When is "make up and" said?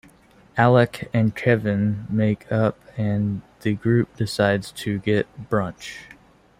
2.09-3.43